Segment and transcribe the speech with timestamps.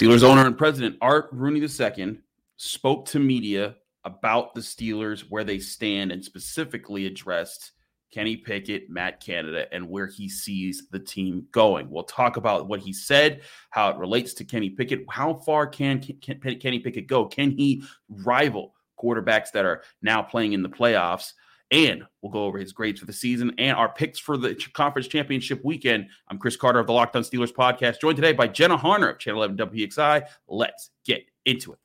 [0.00, 2.18] Steelers owner and president Art Rooney II
[2.56, 7.72] spoke to media about the Steelers, where they stand, and specifically addressed
[8.10, 11.90] Kenny Pickett, Matt Canada, and where he sees the team going.
[11.90, 15.04] We'll talk about what he said, how it relates to Kenny Pickett.
[15.10, 17.26] How far can, can Kenny Pickett go?
[17.26, 21.34] Can he rival quarterbacks that are now playing in the playoffs?
[21.70, 25.06] And we'll go over his grades for the season and our picks for the conference
[25.06, 26.08] championship weekend.
[26.28, 29.18] I'm Chris Carter of the Locked On Steelers podcast, joined today by Jenna Harner of
[29.18, 30.22] Channel 11 WPXI.
[30.48, 31.78] Let's get into it.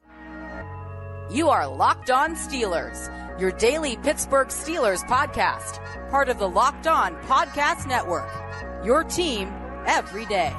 [1.31, 5.79] You are Locked On Steelers, your daily Pittsburgh Steelers podcast,
[6.09, 8.31] part of the Locked On Podcast Network.
[8.83, 9.51] Your team
[9.85, 10.53] every day.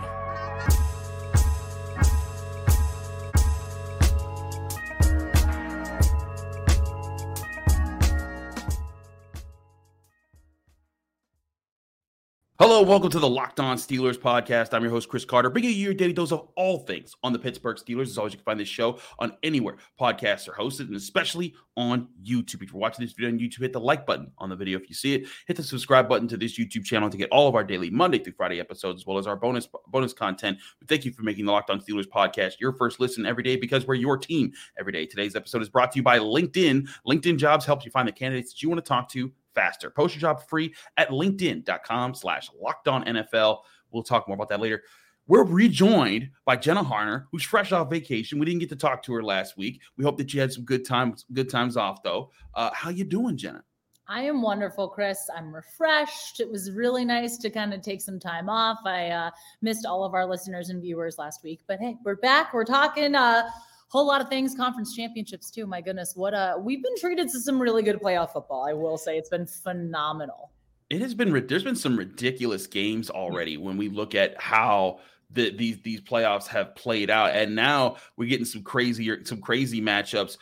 [12.59, 14.73] Hello, welcome to the Locked On Steelers podcast.
[14.73, 17.39] I'm your host, Chris Carter, bringing you your daily dose of all things on the
[17.39, 18.05] Pittsburgh Steelers.
[18.05, 22.09] As always, you can find this show on anywhere podcasts are hosted, and especially on
[22.25, 22.63] YouTube.
[22.63, 24.89] If you're watching this video on YouTube, hit the like button on the video if
[24.89, 25.27] you see it.
[25.47, 28.19] Hit the subscribe button to this YouTube channel to get all of our daily Monday
[28.19, 30.57] through Friday episodes, as well as our bonus bonus content.
[30.79, 33.57] But thank you for making the Locked On Steelers podcast your first listen every day
[33.57, 35.05] because we're your team every day.
[35.05, 36.89] Today's episode is brought to you by LinkedIn.
[37.07, 39.91] LinkedIn Jobs helps you find the candidates that you want to talk to faster.
[39.91, 43.63] Post your job free at linkedin.com slash locked on NFL.
[43.91, 44.85] We'll talk more about that later.
[45.27, 48.39] We're rejoined by Jenna Harner, who's fresh off vacation.
[48.39, 49.81] We didn't get to talk to her last week.
[49.97, 52.31] We hope that you had some good times, good times off though.
[52.55, 53.65] Uh, how you doing, Jenna?
[54.09, 55.19] I am wonderful, Chris.
[55.37, 56.39] I'm refreshed.
[56.39, 58.79] It was really nice to kind of take some time off.
[58.85, 59.31] I uh,
[59.63, 62.55] missed all of our listeners and viewers last week, but hey, we're back.
[62.55, 63.49] We're talking uh,
[63.89, 64.55] whole lot of things.
[64.55, 65.67] Conference championships too.
[65.67, 68.67] My goodness, what a we've been treated to some really good playoff football.
[68.69, 70.53] I will say it's been phenomenal.
[70.91, 71.47] It has been.
[71.47, 73.63] There's been some ridiculous games already mm.
[73.63, 78.29] when we look at how the, these these playoffs have played out, and now we're
[78.29, 80.39] getting some crazier some crazy matchups.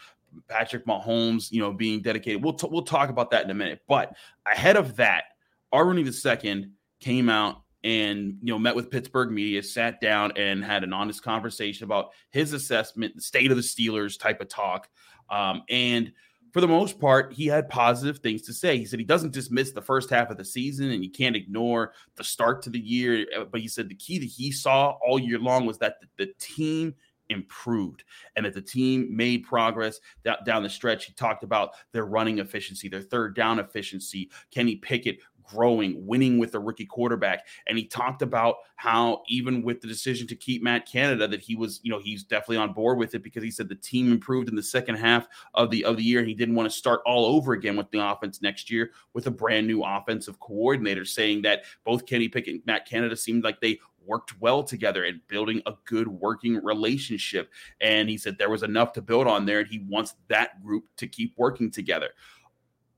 [0.48, 2.42] Patrick Mahomes, you know, being dedicated.
[2.42, 3.82] We'll t- we'll talk about that in a minute.
[3.86, 4.14] But
[4.50, 5.24] ahead of that,
[5.72, 10.64] Rooney the second came out and you know met with Pittsburgh media, sat down and
[10.64, 14.88] had an honest conversation about his assessment, the state of the Steelers type of talk.
[15.30, 16.12] Um, and
[16.52, 18.78] for the most part, he had positive things to say.
[18.78, 21.92] He said he doesn't dismiss the first half of the season and you can't ignore
[22.16, 23.26] the start to the year.
[23.36, 26.26] Uh, but he said the key that he saw all year long was that the,
[26.26, 26.94] the team
[27.28, 28.04] improved
[28.36, 31.06] and that the team made progress down, down the stretch.
[31.06, 34.30] He talked about their running efficiency, their third down efficiency.
[34.50, 37.46] Kenny Pickett growing, winning with a rookie quarterback.
[37.66, 41.56] And he talked about how even with the decision to keep Matt Canada, that he
[41.56, 44.48] was, you know, he's definitely on board with it because he said the team improved
[44.48, 46.20] in the second half of the of the year.
[46.20, 49.26] And he didn't want to start all over again with the offense next year with
[49.26, 53.60] a brand new offensive coordinator, saying that both Kenny Pickett and Matt Canada seemed like
[53.60, 57.50] they worked well together and building a good working relationship.
[57.80, 60.84] And he said there was enough to build on there, and he wants that group
[60.98, 62.10] to keep working together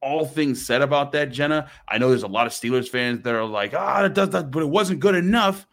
[0.06, 1.68] all things said about that, Jenna.
[1.88, 4.52] I know there's a lot of Steelers fans that are like, ah, it does that,
[4.52, 5.66] but it wasn't good enough.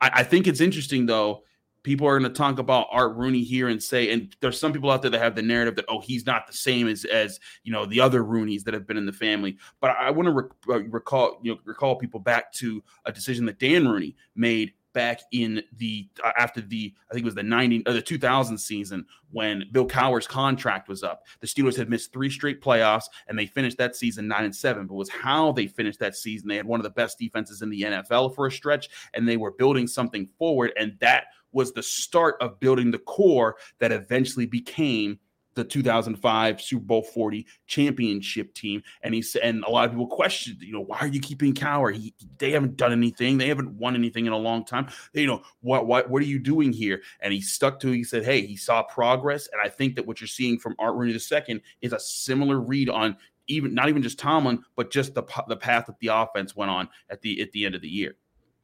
[0.00, 1.42] I, I think it's interesting though.
[1.82, 4.90] People are going to talk about Art Rooney here and say, and there's some people
[4.90, 7.72] out there that have the narrative that oh, he's not the same as as you
[7.72, 9.56] know the other Rooneys that have been in the family.
[9.80, 13.12] But I, I want to rec- uh, recall you know recall people back to a
[13.12, 17.34] decision that Dan Rooney made back in the uh, after the I think it was
[17.34, 21.26] the 90 or the 2000 season when Bill Cowher's contract was up.
[21.40, 24.86] The Steelers had missed three straight playoffs and they finished that season 9 and 7,
[24.86, 26.48] but was how they finished that season.
[26.48, 29.36] They had one of the best defenses in the NFL for a stretch and they
[29.36, 34.46] were building something forward and that was the start of building the core that eventually
[34.46, 35.18] became
[35.60, 38.82] the 2005 Super Bowl 40 championship team.
[39.02, 41.52] And he said, and a lot of people questioned, you know, why are you keeping
[41.52, 41.94] Cowher?
[41.94, 43.36] He, they haven't done anything.
[43.36, 44.88] They haven't won anything in a long time.
[45.12, 47.02] You know, what, what, what are you doing here?
[47.20, 49.48] And he stuck to, he said, hey, he saw progress.
[49.52, 52.88] And I think that what you're seeing from Art Rooney II is a similar read
[52.88, 53.16] on
[53.46, 56.88] even, not even just Tomlin, but just the, the path that the offense went on
[57.10, 58.16] at the, at the end of the year.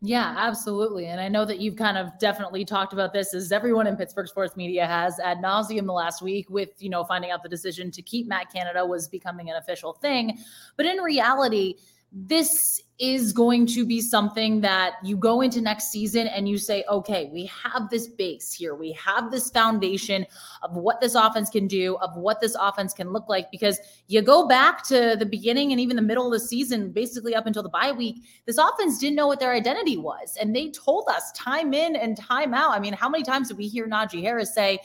[0.06, 1.06] Yeah, absolutely.
[1.06, 4.28] And I know that you've kind of definitely talked about this as everyone in Pittsburgh
[4.28, 7.90] sports media has ad nauseum the last week with, you know, finding out the decision
[7.90, 10.38] to keep Matt Canada was becoming an official thing.
[10.76, 11.74] But in reality,
[12.12, 16.82] this is going to be something that you go into next season and you say,
[16.88, 18.74] okay, we have this base here.
[18.74, 20.26] We have this foundation
[20.62, 23.50] of what this offense can do, of what this offense can look like.
[23.50, 27.34] Because you go back to the beginning and even the middle of the season, basically
[27.34, 30.38] up until the bye week, this offense didn't know what their identity was.
[30.40, 32.70] And they told us time in and time out.
[32.70, 34.78] I mean, how many times did we hear Najee Harris say,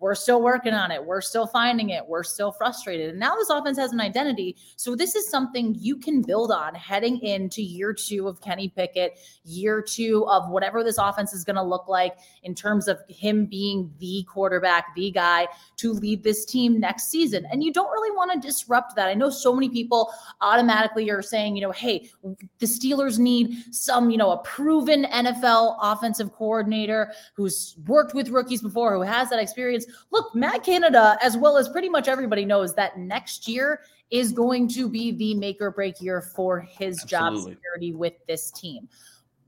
[0.00, 1.04] we're still working on it.
[1.04, 2.06] We're still finding it.
[2.06, 3.10] We're still frustrated.
[3.10, 4.56] And now this offense has an identity.
[4.76, 9.18] So this is something you can build on heading into year two of Kenny Pickett,
[9.44, 13.46] year two of whatever this offense is going to look like in terms of him
[13.46, 15.46] being the quarterback, the guy
[15.76, 17.46] to lead this team next season.
[17.50, 19.08] And you don't really want to disrupt that.
[19.08, 22.10] I know so many people automatically are saying, you know, hey,
[22.58, 28.60] the Steelers need some, you know, a proven NFL offensive coordinator who's worked with rookies
[28.60, 29.86] before, who has that experience.
[30.10, 33.80] Look, Matt Canada, as well as pretty much everybody knows that next year
[34.10, 37.08] is going to be the make or break year for his Absolutely.
[37.08, 38.88] job security with this team.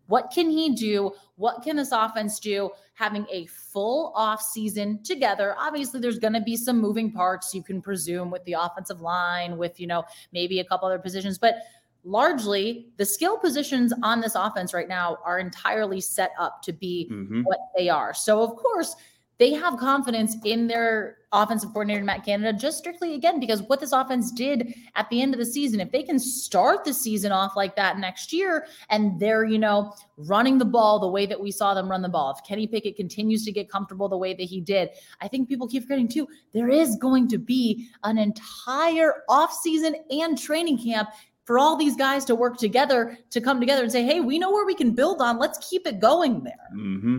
[0.08, 1.12] What can he do?
[1.36, 2.70] What can this offense do?
[2.94, 5.54] Having a full off season together.
[5.58, 9.58] Obviously, there's going to be some moving parts you can presume with the offensive line,
[9.58, 11.56] with, you know, maybe a couple other positions, but
[12.04, 17.08] largely the skill positions on this offense right now are entirely set up to be
[17.10, 17.42] mm-hmm.
[17.42, 18.14] what they are.
[18.14, 18.94] So, of course,
[19.38, 23.92] they have confidence in their offensive coordinator, Matt Canada, just strictly again, because what this
[23.92, 27.54] offense did at the end of the season, if they can start the season off
[27.54, 31.50] like that next year and they're, you know, running the ball the way that we
[31.50, 34.44] saw them run the ball, if Kenny Pickett continues to get comfortable the way that
[34.44, 34.90] he did,
[35.20, 40.38] I think people keep forgetting too, there is going to be an entire offseason and
[40.38, 41.10] training camp
[41.44, 44.50] for all these guys to work together to come together and say, hey, we know
[44.50, 45.38] where we can build on.
[45.38, 46.54] Let's keep it going there.
[46.74, 47.18] Mm-hmm.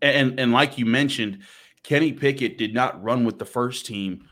[0.00, 1.40] And and like you mentioned,
[1.82, 4.28] Kenny Pickett did not run with the first team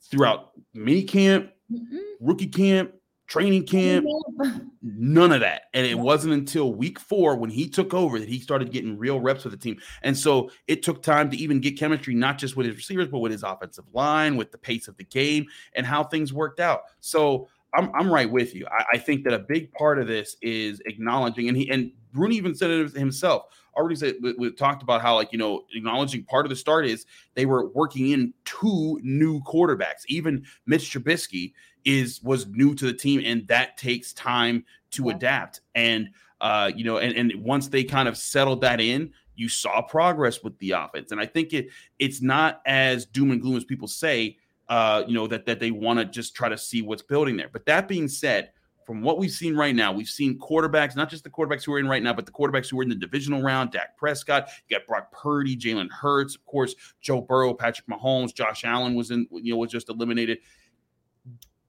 [0.00, 1.98] throughout mini camp, mm-hmm.
[2.20, 2.92] rookie camp,
[3.26, 4.06] training camp,
[4.82, 5.62] none of that.
[5.72, 9.20] And it wasn't until week four when he took over that he started getting real
[9.20, 9.80] reps with the team.
[10.02, 13.20] And so it took time to even get chemistry, not just with his receivers, but
[13.20, 16.82] with his offensive line, with the pace of the game, and how things worked out.
[17.00, 18.66] So I'm, I'm right with you.
[18.70, 22.36] I, I think that a big part of this is acknowledging, and he and Rooney
[22.36, 23.46] even said it himself
[23.76, 26.86] already said we, we, talked about how like you know acknowledging part of the start
[26.86, 30.04] is they were working in two new quarterbacks.
[30.08, 31.52] Even Mitch Trubisky
[31.84, 35.14] is was new to the team, and that takes time to yeah.
[35.14, 35.60] adapt.
[35.74, 36.10] And
[36.40, 40.42] uh, you know, and and once they kind of settled that in, you saw progress
[40.42, 41.12] with the offense.
[41.12, 41.68] And I think it
[41.98, 44.38] it's not as doom and gloom as people say.
[44.72, 47.50] Uh, you know that that they want to just try to see what's building there.
[47.52, 48.52] But that being said,
[48.86, 51.78] from what we've seen right now, we've seen quarterbacks, not just the quarterbacks who are
[51.78, 53.70] in right now, but the quarterbacks who are in the divisional round.
[53.70, 58.64] Dak Prescott, you got Brock Purdy, Jalen Hurts, of course, Joe Burrow, Patrick Mahomes, Josh
[58.64, 60.38] Allen was in, you know, was just eliminated.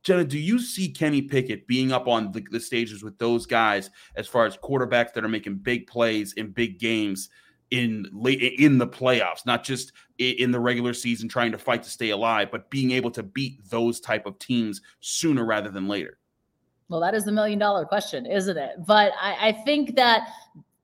[0.04, 3.90] Jenna, do you see Kenny Pickett being up on the, the stages with those guys
[4.16, 7.30] as far as quarterbacks that are making big plays in big games
[7.74, 11.90] in late in the playoffs, not just in the regular season trying to fight to
[11.90, 16.20] stay alive, but being able to beat those type of teams sooner rather than later?
[16.88, 18.86] Well, that is the million dollar question, isn't it?
[18.86, 20.28] But I, I think that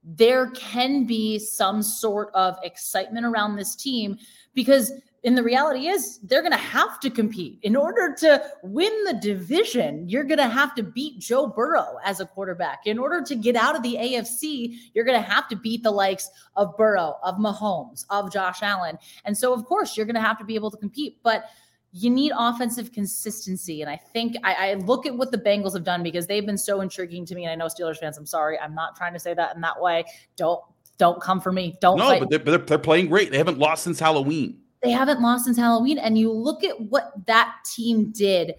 [0.02, 4.18] there can be some sort of excitement around this team
[4.54, 4.92] because
[5.24, 9.14] and the reality is they're going to have to compete in order to win the
[9.14, 13.34] division you're going to have to beat joe burrow as a quarterback in order to
[13.34, 17.16] get out of the afc you're going to have to beat the likes of burrow
[17.22, 20.54] of mahomes of josh allen and so of course you're going to have to be
[20.54, 21.44] able to compete but
[21.92, 23.82] you need offensive consistency.
[23.82, 26.56] And I think I, I, look at what the Bengals have done because they've been
[26.56, 27.44] so intriguing to me.
[27.44, 29.80] And I know Steelers fans, I'm sorry, I'm not trying to say that in that
[29.80, 30.04] way.
[30.36, 30.60] Don't
[30.98, 31.76] don't come for me.
[31.80, 31.96] Don't.
[31.96, 33.30] No, but they're, they're, they're playing great.
[33.32, 34.60] They haven't lost since Halloween.
[34.82, 35.98] They haven't lost since Halloween.
[35.98, 38.54] And you look at what that team did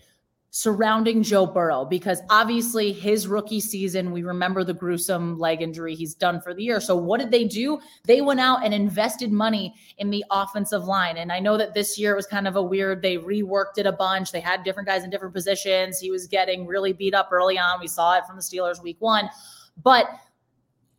[0.54, 6.14] surrounding Joe Burrow because obviously his rookie season, we remember the gruesome leg injury he's
[6.14, 6.82] done for the year.
[6.82, 7.80] So, what did they do?
[8.04, 11.18] They went out and invested money in the offensive line.
[11.18, 13.94] And I know that this year was kind of a weird, they reworked it a
[13.94, 14.32] bunch.
[14.32, 16.00] They had different guys in different positions.
[16.00, 17.80] He was getting really beat up early on.
[17.80, 19.30] We saw it from the Steelers week one.
[19.82, 20.10] But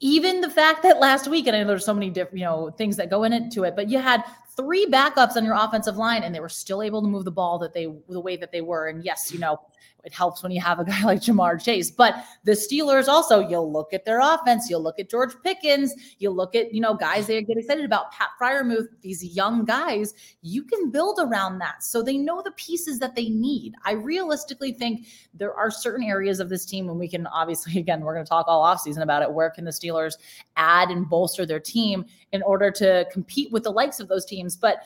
[0.01, 2.71] even the fact that last week, and I know there's so many different, you know,
[2.71, 4.25] things that go into it, but you had
[4.57, 7.59] three backups on your offensive line and they were still able to move the ball
[7.59, 8.89] that they the way that they were.
[8.89, 9.61] And yes, you know,
[10.05, 11.91] it helps when you have a guy like Ja'Marr Chase.
[11.91, 16.35] But the Steelers also, you'll look at their offense, you'll look at George Pickens, you'll
[16.35, 20.63] look at, you know, guys they get excited about, Pat Freiermuth, these young guys, you
[20.65, 21.83] can build around that.
[21.83, 23.75] So they know the pieces that they need.
[23.85, 28.01] I realistically think there are certain areas of this team, and we can obviously, again,
[28.01, 29.33] we're going to talk all offseason about it.
[29.33, 30.15] Where can the Steelers
[30.57, 34.57] add and bolster their team in order to compete with the likes of those teams?
[34.57, 34.83] But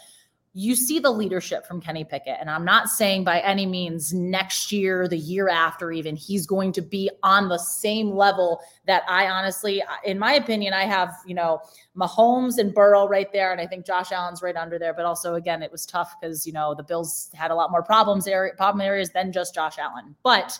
[0.58, 2.38] you see the leadership from Kenny Pickett.
[2.40, 6.72] And I'm not saying by any means next year, the year after, even, he's going
[6.72, 11.34] to be on the same level that I honestly, in my opinion, I have, you
[11.34, 11.60] know,
[11.94, 13.52] Mahomes and Burrow right there.
[13.52, 14.94] And I think Josh Allen's right under there.
[14.94, 17.82] But also, again, it was tough because, you know, the Bills had a lot more
[17.82, 20.16] problems, area, problem areas than just Josh Allen.
[20.22, 20.58] But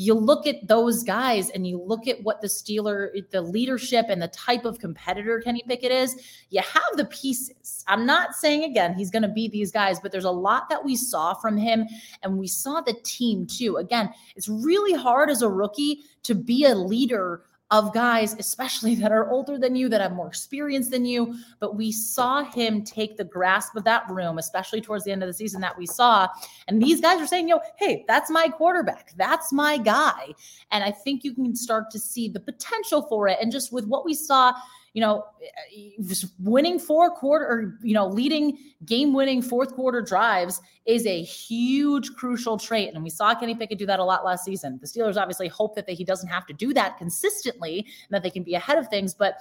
[0.00, 4.22] you look at those guys and you look at what the Steeler, the leadership and
[4.22, 6.16] the type of competitor Kenny Pickett is,
[6.48, 7.84] you have the pieces.
[7.86, 10.82] I'm not saying again he's going to beat these guys, but there's a lot that
[10.82, 11.86] we saw from him
[12.22, 13.76] and we saw the team too.
[13.76, 19.12] Again, it's really hard as a rookie to be a leader of guys, especially that
[19.12, 21.34] are older than you, that have more experience than you.
[21.58, 25.28] But we saw him take the grasp of that room, especially towards the end of
[25.28, 26.28] the season that we saw.
[26.68, 29.12] And these guys are saying, yo, hey, that's my quarterback.
[29.16, 30.34] That's my guy.
[30.70, 33.38] And I think you can start to see the potential for it.
[33.40, 34.52] And just with what we saw
[34.92, 40.60] you know, eh, winning four quarter or, you know, leading game winning fourth quarter drives
[40.84, 42.92] is a huge crucial trait.
[42.94, 44.78] And we saw Kenny Pickett do that a lot last season.
[44.80, 48.22] The Steelers obviously hope that they, he doesn't have to do that consistently and that
[48.22, 49.14] they can be ahead of things.
[49.14, 49.34] But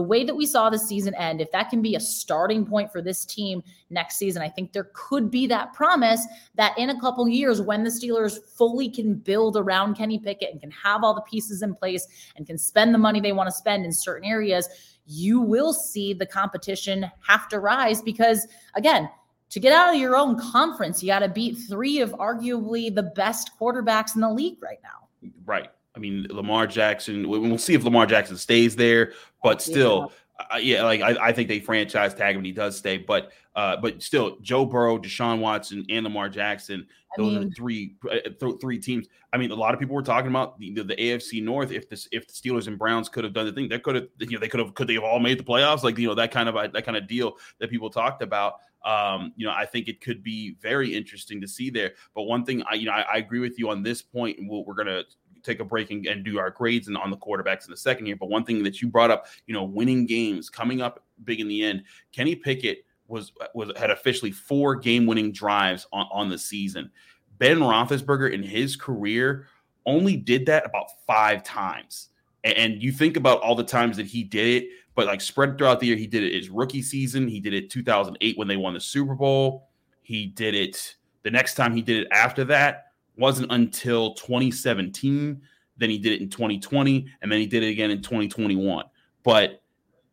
[0.00, 2.90] the way that we saw the season end, if that can be a starting point
[2.90, 6.98] for this team next season, I think there could be that promise that in a
[6.98, 11.14] couple years, when the Steelers fully can build around Kenny Pickett and can have all
[11.14, 14.26] the pieces in place and can spend the money they want to spend in certain
[14.26, 14.70] areas,
[15.04, 19.06] you will see the competition have to rise because, again,
[19.50, 23.02] to get out of your own conference, you got to beat three of arguably the
[23.02, 25.30] best quarterbacks in the league right now.
[25.44, 25.68] Right.
[25.94, 30.58] I mean, Lamar Jackson, we'll see if Lamar Jackson stays there, but still, yeah, uh,
[30.58, 34.00] yeah like I, I, think they franchise tag him he does stay, but uh, but
[34.02, 38.78] still, Joe Burrow, Deshaun Watson, and Lamar Jackson, those mean, are three uh, th- three
[38.78, 39.08] teams.
[39.32, 41.72] I mean, a lot of people were talking about the, the, the AFC North.
[41.72, 44.06] If this if the Steelers and Browns could have done the thing, that could have
[44.18, 45.82] you know they could have could they have all made the playoffs?
[45.82, 48.54] Like you know that kind of that kind of deal that people talked about.
[48.84, 51.92] Um, you know, I think it could be very interesting to see there.
[52.14, 54.48] But one thing, I you know, I, I agree with you on this point, and
[54.48, 55.02] we we are gonna
[55.42, 58.06] take a break and, and do our grades and on the quarterbacks in the second
[58.06, 58.16] year.
[58.16, 61.48] But one thing that you brought up, you know, winning games, coming up big in
[61.48, 61.84] the end.
[62.12, 66.90] Kenny Pickett was was had officially four game winning drives on, on the season.
[67.38, 69.46] Ben Roethlisberger in his career
[69.86, 72.08] only did that about five times.
[72.44, 75.58] And, and you think about all the times that he did it, but like spread
[75.58, 77.26] throughout the year, he did it his rookie season.
[77.28, 79.68] He did it 2008 when they won the Super Bowl.
[80.02, 85.40] He did it the next time he did it after that wasn't until 2017.
[85.76, 88.84] Then he did it in 2020, and then he did it again in 2021.
[89.22, 89.62] But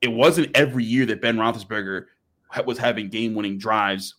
[0.01, 2.05] it wasn't every year that Ben Roethlisberger
[2.65, 4.15] was having game-winning drives,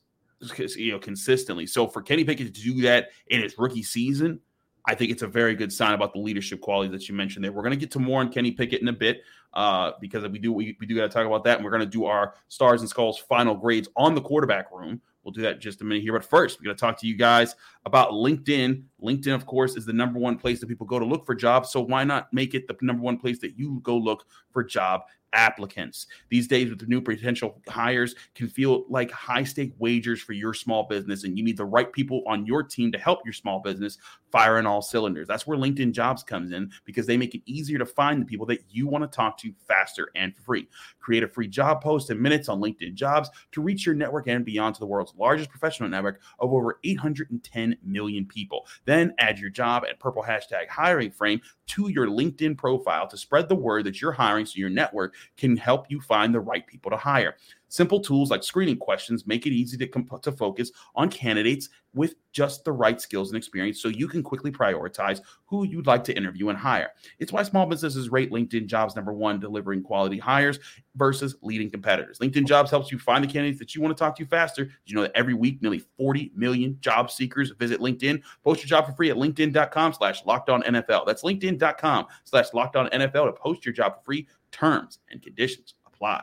[0.76, 1.66] you know, consistently.
[1.66, 4.40] So for Kenny Pickett to do that in his rookie season,
[4.86, 7.52] I think it's a very good sign about the leadership quality that you mentioned there.
[7.52, 10.38] We're going to get to more on Kenny Pickett in a bit uh, because we
[10.38, 12.34] do we, we do got to talk about that, and we're going to do our
[12.48, 15.00] stars and skulls final grades on the quarterback room.
[15.22, 16.12] We'll do that in just a minute here.
[16.12, 18.82] But first, we're going to talk to you guys about LinkedIn.
[19.02, 21.70] LinkedIn, of course, is the number one place that people go to look for jobs.
[21.70, 25.02] So why not make it the number one place that you go look for job
[25.32, 26.06] applicants.
[26.28, 30.54] These days, with the new potential hires, can feel like high stake wagers for your
[30.54, 33.60] small business, and you need the right people on your team to help your small
[33.60, 33.98] business
[34.30, 35.26] fire on all cylinders.
[35.26, 38.46] That's where LinkedIn Jobs comes in because they make it easier to find the people
[38.46, 40.68] that you want to talk to faster and for free.
[41.00, 44.44] Create a free job post in minutes on LinkedIn Jobs to reach your network and
[44.44, 48.66] beyond to the world's largest professional network of over 810 million people.
[48.88, 53.48] Then add your job at purple hashtag hiring frame to your LinkedIn profile to spread
[53.48, 56.90] the word that you're hiring so your network can help you find the right people
[56.90, 57.36] to hire.
[57.68, 62.14] Simple tools like screening questions make it easy to, comp- to focus on candidates with
[62.32, 66.16] just the right skills and experience so you can quickly prioritize who you'd like to
[66.16, 66.90] interview and hire.
[67.18, 70.58] It's why small businesses rate LinkedIn jobs number one, delivering quality hires
[70.96, 72.18] versus leading competitors.
[72.18, 74.64] LinkedIn jobs helps you find the candidates that you want to talk to faster.
[74.64, 78.22] Did you know that every week, nearly 40 million job seekers visit LinkedIn?
[78.44, 81.06] Post your job for free at LinkedIn.com slash locked on NFL.
[81.06, 81.22] That's
[81.58, 84.28] LinkedIn.com slash locked on NFL to post your job for free.
[84.50, 86.22] Terms and conditions apply.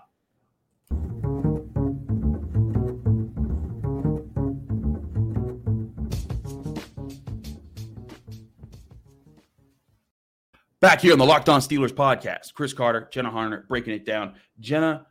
[10.82, 14.36] Back here on the Locked On Steelers podcast, Chris Carter, Jenna Harner breaking it down.
[14.60, 15.08] Jenna,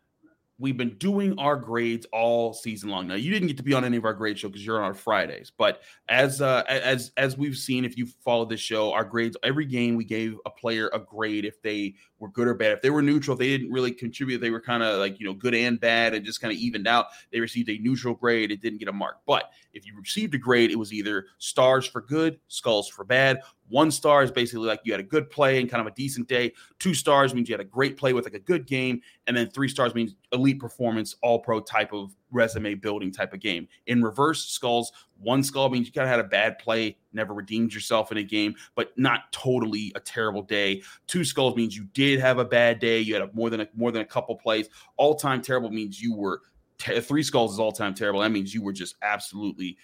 [0.59, 3.09] we've been doing our grades all season long.
[3.09, 4.85] Now, you didn't get to be on any of our grade show because you're on
[4.85, 9.05] our Fridays, but as uh, as as we've seen, if you followed this show, our
[9.05, 12.73] grades every game we gave a player a grade if they were good or bad.
[12.73, 15.27] If they were neutral, if they didn't really contribute, they were kind of like you
[15.27, 17.07] know good and bad and just kind of evened out.
[17.33, 18.53] They received a neutral grade.
[18.53, 19.19] It didn't get a mark.
[19.27, 23.41] But if you received a grade, it was either stars for good, skulls for bad,
[23.69, 26.29] one star is basically like you had a good play and kind of a decent
[26.29, 26.53] day.
[26.79, 29.01] Two stars means you had a great play with like a good game.
[29.27, 33.41] And then three stars means elite performance, all pro type of resume building type of
[33.41, 33.67] game.
[33.87, 37.73] In reverse skulls, one skull means you kind of had a bad play, never redeemed
[37.73, 40.83] yourself in a game, but not totally a terrible day.
[41.07, 43.01] Two skulls means you did have a bad day.
[43.01, 44.69] You had a, more than a, more than a couple plays.
[44.97, 46.43] All time terrible means you were
[46.79, 48.21] three skulls is all time terrible.
[48.21, 49.77] That means you were just absolutely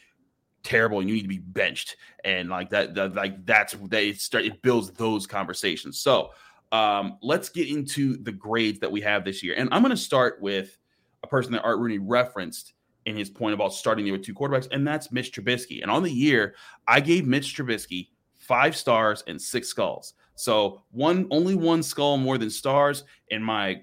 [0.62, 1.97] terrible and you need to be benched.
[2.25, 5.99] And like that, that like that's they start it builds those conversations.
[5.99, 6.31] So
[6.73, 9.55] um let's get into the grades that we have this year.
[9.57, 10.79] And i'm going to start with
[11.23, 12.75] a person that art rooney referenced
[13.07, 15.83] in his point about starting there with two quarterbacks and that's mitch trubisky.
[15.83, 16.55] And on the year
[16.87, 18.09] i gave mitch trubisky
[18.40, 20.14] five stars and six skulls.
[20.35, 23.83] So one only one skull more than stars in my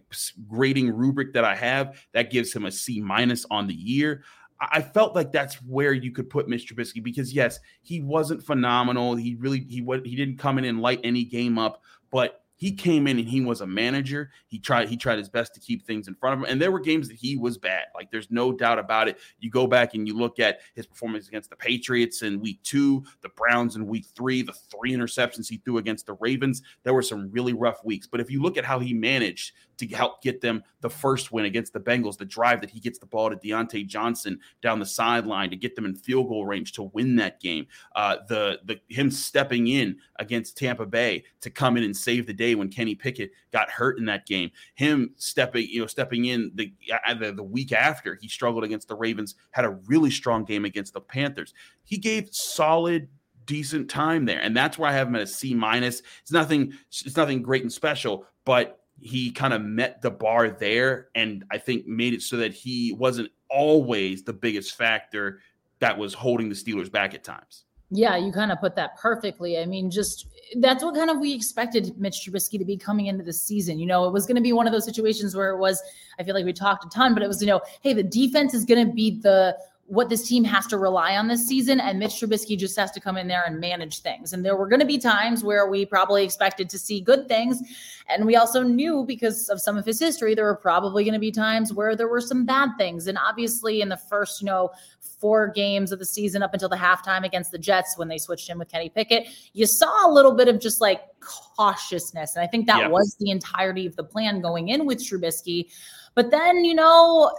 [0.50, 2.04] grading rubric that I have.
[2.14, 4.24] That gives him a C minus on the year.
[4.60, 6.74] I felt like that's where you could put Mr.
[6.74, 9.16] Trubisky because yes, he wasn't phenomenal.
[9.16, 12.72] He really he what he didn't come in and light any game up, but he
[12.72, 14.32] came in and he was a manager.
[14.48, 16.52] He tried he tried his best to keep things in front of him.
[16.52, 17.86] And there were games that he was bad.
[17.96, 19.20] Like there's no doubt about it.
[19.40, 23.04] You go back and you look at his performance against the Patriots in week 2,
[23.22, 26.64] the Browns in week 3, the three interceptions he threw against the Ravens.
[26.84, 28.08] There were some really rough weeks.
[28.08, 31.46] But if you look at how he managed to help get them the first win
[31.46, 34.86] against the Bengals, the drive that he gets the ball to Diontae Johnson down the
[34.86, 37.68] sideline to get them in field goal range to win that game.
[37.96, 42.34] Uh, the the him stepping in against Tampa Bay to come in and save the
[42.34, 44.52] day when Kenny Pickett got hurt in that game.
[44.76, 46.74] Him stepping you know stepping in the
[47.20, 50.94] the, the week after he struggled against the Ravens, had a really strong game against
[50.94, 51.54] the Panthers.
[51.84, 53.10] He gave solid
[53.46, 56.74] decent time there and that's where i have him at a c minus it's nothing
[56.90, 61.58] it's nothing great and special but he kind of met the bar there and I
[61.58, 65.40] think made it so that he wasn't always the biggest factor
[65.80, 67.66] that was holding the Steelers back at times.
[67.90, 69.60] Yeah, you kind of put that perfectly.
[69.60, 70.28] I mean, just
[70.58, 73.80] that's what kind of we expected Mitch Trubisky to be coming into the season.
[73.80, 75.82] You know, it was going to be one of those situations where it was,
[76.20, 78.54] I feel like we talked a ton, but it was, you know, hey, the defense
[78.54, 81.80] is going to be the what this team has to rely on this season.
[81.80, 84.34] And Mitch Trubisky just has to come in there and manage things.
[84.34, 87.62] And there were going to be times where we probably expected to see good things.
[88.10, 91.20] And we also knew because of some of his history, there were probably going to
[91.20, 93.08] be times where there were some bad things.
[93.08, 94.72] And obviously, in the first, you know,
[95.20, 98.50] four games of the season up until the halftime against the Jets when they switched
[98.50, 102.36] in with Kenny Pickett, you saw a little bit of just like cautiousness.
[102.36, 105.70] And I think that was the entirety of the plan going in with Trubisky.
[106.18, 107.32] But then, you know,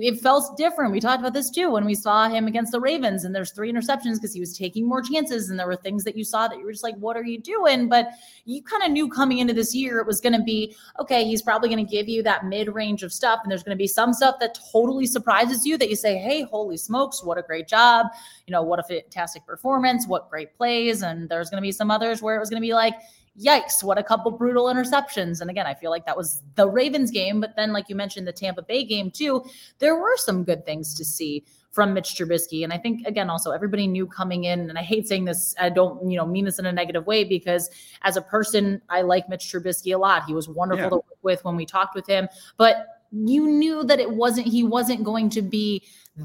[0.00, 0.90] it felt different.
[0.90, 3.70] We talked about this too when we saw him against the Ravens, and there's three
[3.70, 5.50] interceptions because he was taking more chances.
[5.50, 7.38] And there were things that you saw that you were just like, what are you
[7.38, 7.90] doing?
[7.90, 8.08] But
[8.46, 11.42] you kind of knew coming into this year it was going to be okay, he's
[11.42, 13.40] probably going to give you that mid range of stuff.
[13.42, 16.44] And there's going to be some stuff that totally surprises you that you say, hey,
[16.44, 18.06] holy smokes, what a great job.
[18.46, 21.02] You know, what a fantastic performance, what great plays.
[21.02, 22.94] And there's going to be some others where it was going to be like,
[23.40, 25.40] yikes, what a couple brutal interceptions.
[25.40, 27.40] And again, I feel like that was the Ravens game.
[27.40, 29.44] But then, like you mentioned, the Tampa Bay game too,
[29.78, 32.64] there were some good things to see from Mitch Trubisky.
[32.64, 35.70] And I think, again, also everybody knew coming in, and I hate saying this, I
[35.70, 37.70] don't, you know, mean this in a negative way because
[38.02, 40.24] as a person, I like Mitch Trubisky a lot.
[40.26, 40.88] He was wonderful yeah.
[40.90, 42.28] to work with when we talked with him.
[42.58, 45.82] But you knew that it wasn't, he wasn't going to be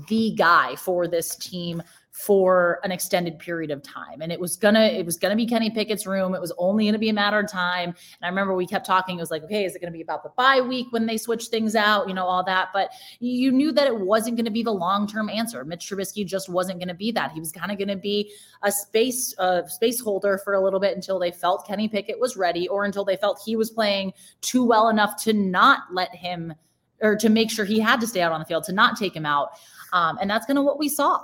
[0.10, 1.82] the guy for this team
[2.18, 4.22] for an extended period of time.
[4.22, 6.34] And it was gonna, it was gonna be Kenny Pickett's room.
[6.34, 7.90] It was only gonna be a matter of time.
[7.90, 10.24] And I remember we kept talking, it was like, okay, is it gonna be about
[10.24, 12.70] the bye week when they switch things out, you know, all that.
[12.74, 15.64] But you knew that it wasn't gonna be the long-term answer.
[15.64, 17.34] Mitch Trubisky just wasn't gonna be that.
[17.34, 18.32] He was kind of gonna be
[18.64, 22.36] a space uh space holder for a little bit until they felt Kenny Pickett was
[22.36, 26.56] ready or until they felt he was playing too well enough to not let him
[27.00, 29.16] or to make sure he had to stay out on the field, to not take
[29.16, 29.52] him out.
[29.94, 31.22] Um, and that's kind of what we saw.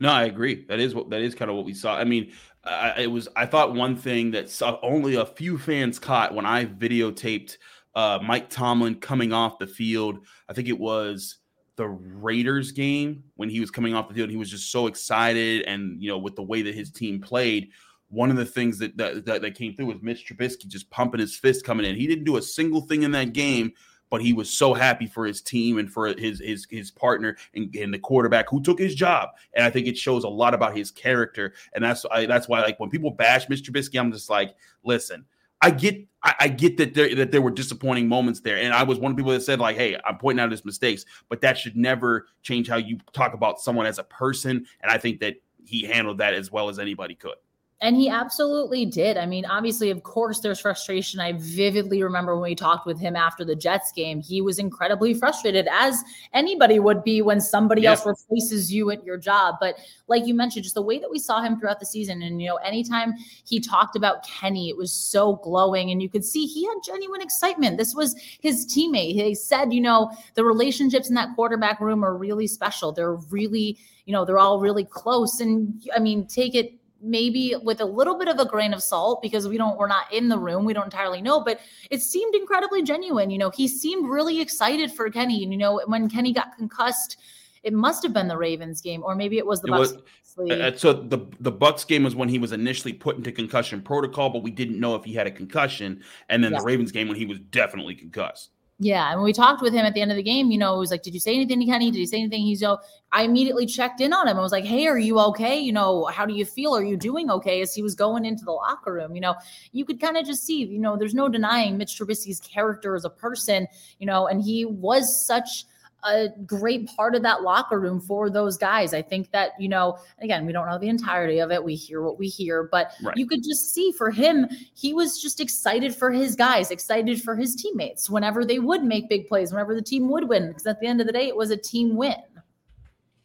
[0.00, 0.64] No, I agree.
[0.68, 1.94] That is what that is kind of what we saw.
[1.94, 2.32] I mean,
[2.64, 3.28] uh, it was.
[3.36, 7.58] I thought one thing that saw, only a few fans caught when I videotaped
[7.94, 10.20] uh, Mike Tomlin coming off the field.
[10.48, 11.36] I think it was
[11.76, 14.30] the Raiders game when he was coming off the field.
[14.30, 17.68] He was just so excited, and you know, with the way that his team played.
[18.08, 21.20] One of the things that that, that, that came through was Mitch Trubisky just pumping
[21.20, 21.94] his fist coming in.
[21.94, 23.72] He didn't do a single thing in that game
[24.10, 27.74] but he was so happy for his team and for his his his partner and,
[27.76, 29.30] and, the quarterback who took his job.
[29.54, 31.54] And I think it shows a lot about his character.
[31.72, 33.70] And that's I, that's why like when people bash Mr.
[33.70, 35.24] Trubisky, I'm just like, listen,
[35.62, 38.58] I get I, I, get that there that there were disappointing moments there.
[38.58, 40.64] And I was one of the people that said, like, hey, I'm pointing out his
[40.64, 44.66] mistakes, but that should never change how you talk about someone as a person.
[44.82, 47.36] And I think that he handled that as well as anybody could.
[47.82, 49.16] And he absolutely did.
[49.16, 51.18] I mean, obviously, of course, there's frustration.
[51.18, 54.20] I vividly remember when we talked with him after the Jets game.
[54.20, 59.16] He was incredibly frustrated, as anybody would be when somebody else replaces you at your
[59.16, 59.54] job.
[59.60, 62.42] But like you mentioned, just the way that we saw him throughout the season, and
[62.42, 63.14] you know, anytime
[63.46, 67.22] he talked about Kenny, it was so glowing, and you could see he had genuine
[67.22, 67.78] excitement.
[67.78, 69.14] This was his teammate.
[69.14, 72.92] He said, you know, the relationships in that quarterback room are really special.
[72.92, 75.40] They're really, you know, they're all really close.
[75.40, 79.22] And I mean, take it maybe with a little bit of a grain of salt
[79.22, 81.60] because we don't we're not in the room we don't entirely know but
[81.90, 85.80] it seemed incredibly genuine you know he seemed really excited for kenny and you know
[85.86, 87.16] when kenny got concussed
[87.62, 89.96] it must have been the ravens game or maybe it was the it was.
[90.38, 94.30] Uh, so the the Bucs game was when he was initially put into concussion protocol,
[94.30, 96.02] but we didn't know if he had a concussion.
[96.28, 98.50] And then the Ravens game when he was definitely concussed.
[98.82, 100.74] Yeah, and when we talked with him at the end of the game, you know,
[100.74, 101.90] it was like, "Did you say anything to Kenny?
[101.90, 102.78] Did you say anything?" He's, you know,
[103.12, 104.38] I immediately checked in on him.
[104.38, 105.58] I was like, "Hey, are you okay?
[105.60, 106.74] You know, how do you feel?
[106.74, 109.34] Are you doing okay?" As he was going into the locker room, you know,
[109.72, 113.04] you could kind of just see, you know, there's no denying Mitch Trubisky's character as
[113.04, 113.66] a person,
[113.98, 115.66] you know, and he was such
[116.04, 118.94] a great part of that locker room for those guys.
[118.94, 121.62] I think that, you know, again, we don't know the entirety of it.
[121.62, 123.16] We hear what we hear, but right.
[123.16, 127.36] you could just see for him, he was just excited for his guys, excited for
[127.36, 130.48] his teammates whenever they would make big plays, whenever the team would win.
[130.48, 132.16] Because at the end of the day, it was a team win.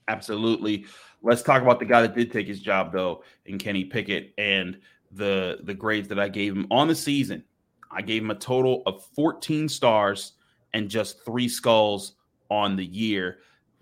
[0.07, 0.85] Absolutely.
[1.21, 4.77] Let's talk about the guy that did take his job though, in Kenny Pickett and
[5.11, 7.43] the the grades that I gave him on the season.
[7.91, 10.33] I gave him a total of 14 stars
[10.73, 12.15] and just three skulls
[12.49, 13.39] on the year.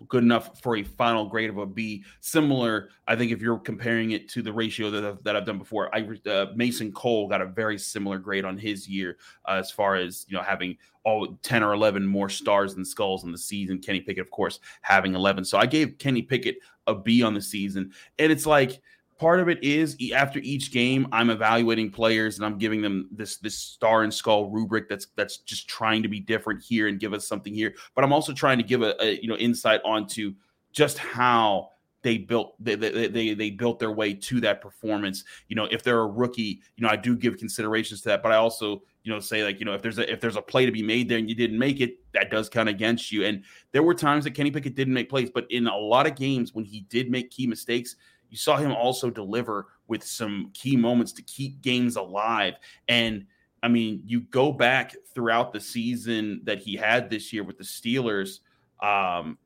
[0.08, 2.04] Good enough for a final grade of a B.
[2.20, 5.58] Similar, I think, if you're comparing it to the ratio that I've, that I've done
[5.58, 9.70] before, I uh, Mason Cole got a very similar grade on his year uh, as
[9.70, 13.38] far as you know having all 10 or 11 more stars than skulls in the
[13.38, 13.78] season.
[13.78, 15.44] Kenny Pickett, of course, having 11.
[15.44, 18.82] So I gave Kenny Pickett a B on the season, and it's like
[19.18, 23.36] part of it is after each game i'm evaluating players and i'm giving them this
[23.36, 27.12] this star and skull rubric that's that's just trying to be different here and give
[27.12, 27.74] us something here.
[27.94, 30.34] But i'm also trying to give a, a you know insight onto
[30.72, 31.70] just how
[32.02, 35.24] they built they, they, they they built their way to that performance.
[35.48, 38.32] You know if they're a rookie you know i do give considerations to that but
[38.32, 40.66] i also you know say like you know if there's a if there's a play
[40.66, 43.24] to be made there and you didn't make it that does count against you.
[43.24, 46.14] And there were times that kenny pickett didn't make plays but in a lot of
[46.14, 47.96] games when he did make key mistakes
[48.34, 52.54] you saw him also deliver with some key moments to keep games alive.
[52.88, 53.26] And
[53.62, 57.62] I mean, you go back throughout the season that he had this year with the
[57.62, 58.40] Steelers,
[58.82, 59.38] um,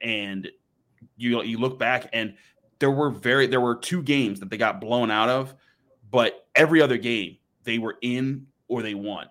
[0.00, 0.50] and
[1.16, 2.34] you you look back and
[2.80, 5.54] there were very there were two games that they got blown out of,
[6.10, 9.28] but every other game they were in or they won.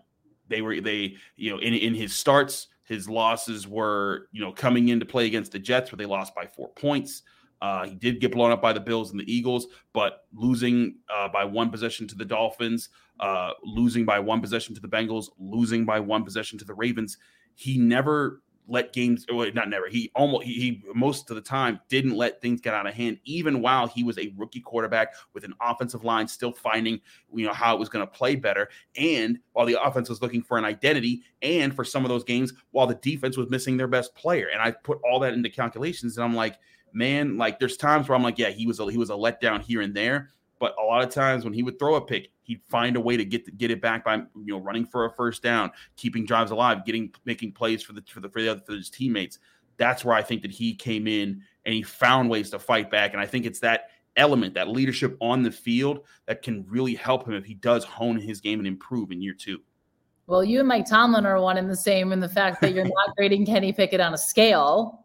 [0.48, 4.88] They were they you know in in his starts his losses were you know coming
[4.88, 7.24] into play against the Jets where they lost by four points.
[7.62, 11.30] Uh, he did get blown up by the Bills and the Eagles, but losing uh,
[11.30, 15.86] by one possession to the Dolphins, uh, losing by one possession to the Bengals, losing
[15.86, 17.18] by one possession to the Ravens.
[17.54, 19.88] He never let games, well, not never.
[19.90, 23.20] He almost, he, he, most of the time didn't let things get out of hand,
[23.26, 27.00] even while he was a rookie quarterback with an offensive line still finding,
[27.34, 30.42] you know, how it was going to play better, and while the offense was looking
[30.42, 33.88] for an identity, and for some of those games while the defense was missing their
[33.88, 34.48] best player.
[34.54, 36.58] And I put all that into calculations, and I'm like
[36.94, 39.62] man, like there's times where I'm like, yeah, he was a, he was a letdown
[39.62, 42.62] here and there, but a lot of times when he would throw a pick, he'd
[42.70, 45.12] find a way to get to get it back by you know running for a
[45.12, 48.62] first down, keeping drives alive, getting making plays for the for the for the other
[48.66, 49.40] for his teammates.
[49.78, 53.14] That's where I think that he came in and he found ways to fight back,
[53.14, 57.28] and I think it's that element, that leadership on the field, that can really help
[57.28, 59.60] him if he does hone his game and improve in year two.
[60.28, 62.84] Well, you and Mike Tomlin are one and the same in the fact that you're
[63.06, 65.01] not grading Kenny Pickett on a scale.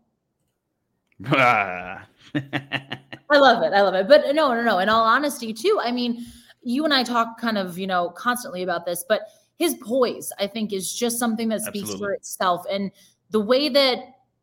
[1.25, 2.01] I
[2.35, 3.73] love it.
[3.73, 4.09] I love it.
[4.09, 4.79] But no, no, no.
[4.79, 6.25] In all honesty, too, I mean,
[6.63, 9.23] you and I talk kind of, you know, constantly about this, but
[9.57, 12.07] his poise, I think, is just something that speaks Absolutely.
[12.07, 12.67] for itself.
[12.71, 12.91] And
[13.31, 13.99] the way that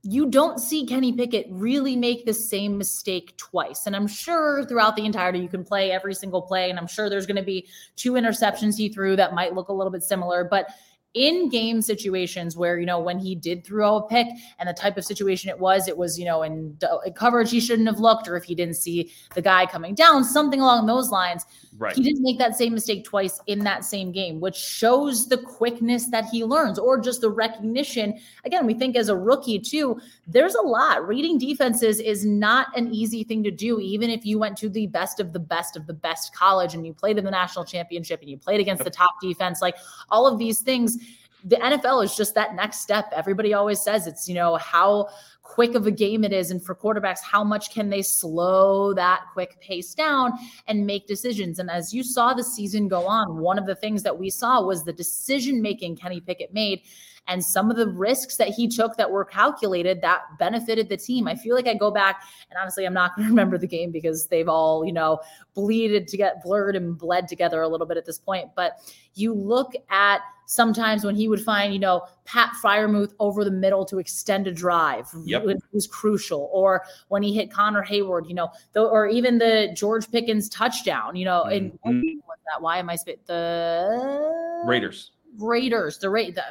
[0.06, 3.88] you don't see Kenny Pickett really make the same mistake twice.
[3.88, 6.70] And I'm sure throughout the entirety, you can play every single play.
[6.70, 9.74] And I'm sure there's going to be two interceptions he threw that might look a
[9.74, 10.44] little bit similar.
[10.44, 10.68] But
[11.14, 14.98] in game situations where you know when he did throw a pick and the type
[14.98, 16.76] of situation it was it was you know in
[17.16, 20.60] coverage he shouldn't have looked or if he didn't see the guy coming down something
[20.60, 21.46] along those lines.
[21.78, 21.96] Right.
[21.96, 26.08] He didn't make that same mistake twice in that same game which shows the quickness
[26.08, 28.20] that he learns or just the recognition.
[28.44, 31.08] Again we think as a rookie too there's a lot.
[31.08, 34.88] Reading defenses is not an easy thing to do even if you went to the
[34.88, 38.22] best of the best of the best college and you played in the national championship
[38.22, 39.76] and you played against the top defense like
[40.10, 40.98] all of these things
[41.44, 43.12] the NFL is just that next step.
[43.16, 45.10] Everybody always says it's, you know, how
[45.42, 46.52] quick of a game it is.
[46.52, 50.34] And for quarterbacks, how much can they slow that quick pace down
[50.68, 51.60] and make decisions?
[51.60, 54.62] And as you saw the season go on, one of the things that we saw
[54.62, 56.82] was the decision making Kenny Pickett made
[57.28, 61.28] and some of the risks that he took that were calculated that benefited the team.
[61.28, 63.92] I feel like I go back and honestly, I'm not going to remember the game
[63.92, 65.20] because they've all, you know,
[65.54, 68.50] bleeded to get blurred and bled together a little bit at this point.
[68.56, 68.80] But
[69.14, 73.86] you look at sometimes when he would find, you know, Pat Freiermuth over the middle
[73.86, 75.44] to extend a drive yep.
[75.48, 76.50] it was crucial.
[76.52, 81.16] Or when he hit Connor Heyward, you know, the, or even the George Pickens touchdown,
[81.16, 81.80] you know, mm-hmm.
[81.86, 82.62] and that?
[82.62, 85.12] Why am I spit the Raiders?
[85.38, 86.44] Raiders, the rate the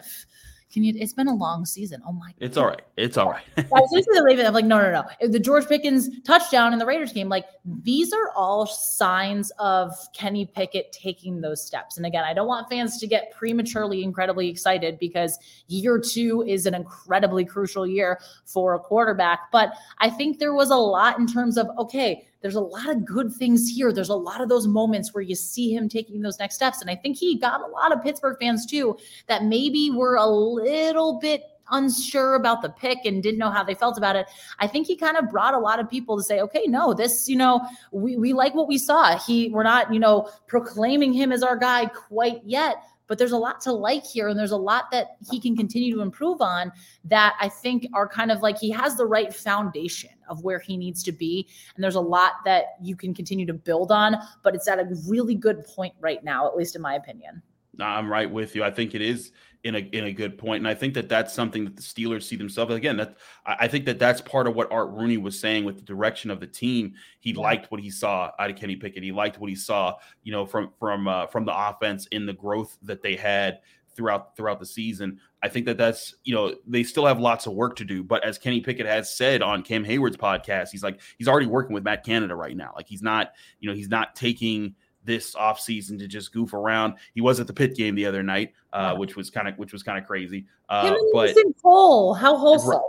[0.72, 0.94] Can you?
[0.96, 2.00] It's been a long season.
[2.06, 2.28] Oh my!
[2.28, 2.80] God, it's all right.
[2.96, 3.44] It's all right.
[3.58, 4.48] I was to the Ravens.
[4.48, 5.28] I'm like, no, no, no.
[5.28, 7.44] The George Pickens touchdown in the Raiders game, like
[7.82, 11.98] these are all signs of Kenny Pickett taking those steps.
[11.98, 16.64] And again, I don't want fans to get prematurely incredibly excited because year two is
[16.64, 19.50] an incredibly crucial year for a quarterback.
[19.52, 23.04] But I think there was a lot in terms of okay, there's a lot of
[23.04, 23.92] good things here.
[23.92, 26.80] There's a lot of those moments where you see him taking those next steps.
[26.80, 30.26] And I think he got a lot of Pittsburgh fans too that maybe were a
[30.26, 34.26] little bit unsure about the pick and didn't know how they felt about it.
[34.58, 37.28] I think he kind of brought a lot of people to say, okay, no, this,
[37.28, 39.18] you know, we, we like what we saw.
[39.18, 42.76] He, we're not, you know, proclaiming him as our guy quite yet,
[43.12, 45.94] but there's a lot to like here and there's a lot that he can continue
[45.94, 46.72] to improve on
[47.04, 50.78] that I think are kind of like he has the right foundation of where he
[50.78, 54.54] needs to be and there's a lot that you can continue to build on but
[54.54, 57.42] it's at a really good point right now at least in my opinion.
[57.78, 58.64] I'm right with you.
[58.64, 59.32] I think it is
[59.64, 62.24] in a in a good point, and I think that that's something that the Steelers
[62.24, 62.96] see themselves again.
[62.96, 66.30] That I think that that's part of what Art Rooney was saying with the direction
[66.30, 66.94] of the team.
[67.20, 69.02] He liked what he saw out of Kenny Pickett.
[69.04, 72.32] He liked what he saw, you know, from from uh, from the offense in the
[72.32, 73.60] growth that they had
[73.94, 75.20] throughout throughout the season.
[75.42, 78.02] I think that that's you know they still have lots of work to do.
[78.02, 81.74] But as Kenny Pickett has said on Cam Heyward's podcast, he's like he's already working
[81.74, 82.72] with Matt Canada right now.
[82.74, 86.94] Like he's not you know he's not taking this offseason to just goof around.
[87.14, 89.72] He was at the Pitt game the other night, uh, which was kind of which
[89.72, 90.46] was kind of crazy.
[90.68, 92.70] Uh, him and but Mason Cole, how wholesome.
[92.70, 92.84] Right,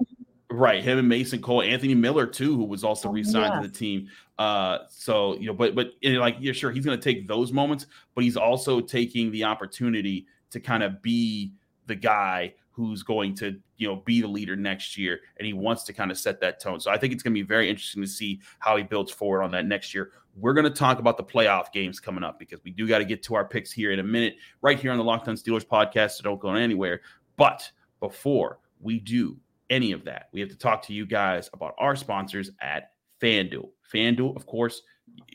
[0.51, 3.61] right, him and Mason Cole, Anthony Miller too, who was also oh, re-signed yeah.
[3.61, 4.09] to the team.
[4.37, 7.87] Uh, so you know, but but like yeah, sure, he's going to take those moments,
[8.15, 11.53] but he's also taking the opportunity to kind of be
[11.87, 15.83] the guy who's going to you know be the leader next year and he wants
[15.83, 16.79] to kind of set that tone.
[16.79, 19.43] So i think it's going to be very interesting to see how he builds forward
[19.43, 20.11] on that next year.
[20.35, 23.05] We're going to talk about the playoff games coming up because we do got to
[23.05, 25.65] get to our picks here in a minute right here on the locked on steelers
[25.65, 27.01] podcast so don't go anywhere.
[27.37, 29.37] But before we do
[29.69, 33.69] any of that we have to talk to you guys about our sponsors at fanduel.
[33.93, 34.81] Fanduel of course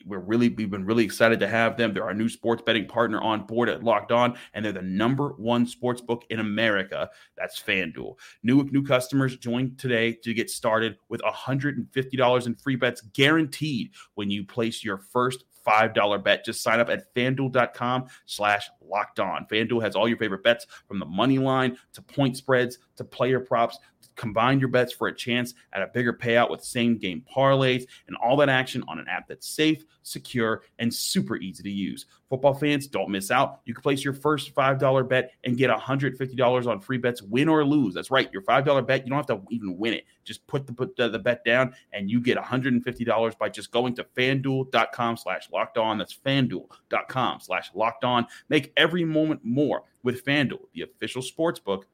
[0.05, 1.93] we're really we've been really excited to have them.
[1.93, 5.29] They're our new sports betting partner on board at Locked On, and they're the number
[5.37, 7.09] one sports book in America.
[7.37, 8.15] That's FanDuel.
[8.43, 14.29] New new customers join today to get started with $150 in free bets guaranteed when
[14.29, 16.45] you place your first $5 bet.
[16.45, 19.45] Just sign up at fanduel.com slash locked on.
[19.51, 23.39] FanDuel has all your favorite bets from the money line to point spreads to player
[23.39, 23.77] props
[24.15, 28.17] Combine your bets for a chance at a bigger payout with same game parlays and
[28.17, 32.05] all that action on an app that's safe, secure, and super easy to use.
[32.29, 33.61] Football fans, don't miss out.
[33.65, 37.63] You can place your first $5 bet and get $150 on free bets, win or
[37.65, 37.93] lose.
[37.93, 38.31] That's right.
[38.31, 40.05] Your $5 bet, you don't have to even win it.
[40.25, 43.95] Just put the, put the, the bet down and you get $150 by just going
[43.95, 45.97] to fanduel.com slash locked on.
[45.97, 48.27] That's fanduel.com slash locked on.
[48.49, 51.87] Make every moment more with FanDuel, the official sports book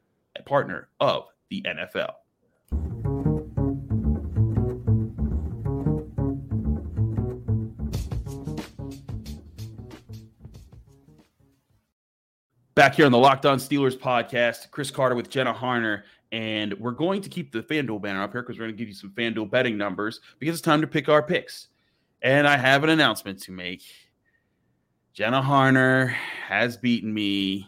[0.45, 2.13] partner of the NFL.
[12.75, 16.03] Back here on the Locked On Steelers podcast, Chris Carter with Jenna Harner,
[16.33, 18.89] and we're going to keep the FanDuel banner up here because we're going to give
[18.89, 21.69] you some FanDuel betting numbers because it's time to pick our picks.
[22.21, 23.81] And I have an announcement to make.
[25.13, 26.13] Jenna Harner
[26.49, 27.65] has beaten me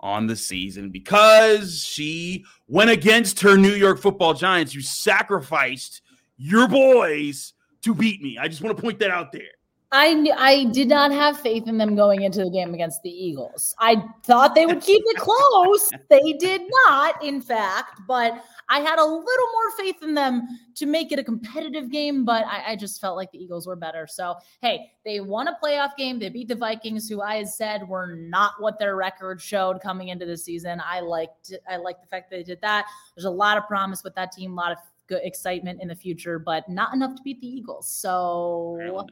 [0.00, 4.74] on the season because she went against her New York football giants.
[4.74, 6.02] You sacrificed
[6.36, 8.38] your boys to beat me.
[8.38, 9.42] I just want to point that out there.
[9.92, 13.74] I I did not have faith in them going into the game against the Eagles.
[13.80, 15.90] I thought they would keep it close.
[16.08, 20.86] they did not, in fact, but I had a little more faith in them to
[20.86, 24.06] make it a competitive game, but I, I just felt like the Eagles were better.
[24.06, 26.20] So hey, they won a playoff game.
[26.20, 30.08] They beat the Vikings, who I had said were not what their record showed coming
[30.08, 30.80] into the season.
[30.86, 32.86] I liked I liked the fact that they did that.
[33.16, 35.96] There's a lot of promise with that team, a lot of good excitement in the
[35.96, 37.90] future, but not enough to beat the Eagles.
[37.90, 39.08] So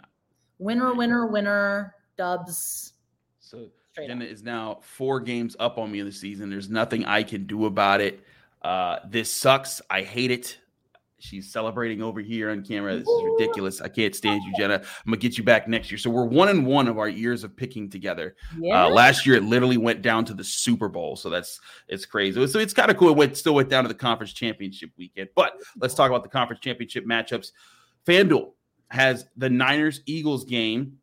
[0.58, 2.94] winner, winner, winner, dubs.
[3.40, 6.50] So Jenna is now four games up on me in the season.
[6.50, 8.22] There's nothing I can do about it.
[8.62, 9.80] Uh, this sucks.
[9.88, 10.58] I hate it.
[11.20, 12.96] She's celebrating over here on camera.
[12.96, 13.80] This is ridiculous.
[13.80, 14.74] I can't stand you, Jenna.
[14.74, 15.98] I'm gonna get you back next year.
[15.98, 18.36] So we're one and one of our years of picking together.
[18.52, 18.84] Uh, yeah.
[18.84, 22.46] Uh, last year it literally went down to the Super Bowl, so that's it's crazy.
[22.46, 23.08] So it's kind of cool.
[23.08, 25.30] It went still went down to the conference championship weekend.
[25.34, 27.50] But let's talk about the conference championship matchups.
[28.06, 28.52] FanDuel
[28.90, 30.98] has the Niners Eagles game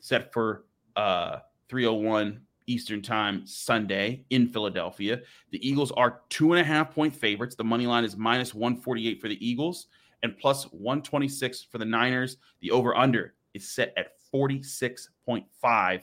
[0.00, 0.64] set for
[0.96, 5.20] uh 301 Eastern Time Sunday in Philadelphia.
[5.50, 7.56] The Eagles are two and a half point favorites.
[7.56, 9.88] The money line is minus 148 for the Eagles
[10.22, 12.36] and plus 126 for the Niners.
[12.60, 16.02] The over under is set at 46.5.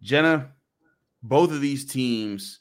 [0.00, 0.52] Jenna,
[1.22, 2.60] both of these teams